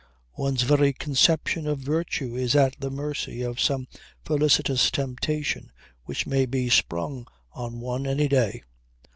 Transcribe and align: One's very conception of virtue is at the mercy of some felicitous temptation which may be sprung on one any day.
One's 0.35 0.63
very 0.63 0.93
conception 0.93 1.67
of 1.67 1.77
virtue 1.81 2.35
is 2.35 2.55
at 2.55 2.75
the 2.79 2.89
mercy 2.89 3.43
of 3.43 3.59
some 3.59 3.87
felicitous 4.25 4.89
temptation 4.89 5.71
which 6.05 6.25
may 6.25 6.47
be 6.47 6.71
sprung 6.71 7.27
on 7.53 7.81
one 7.81 8.07
any 8.07 8.27
day. 8.27 8.63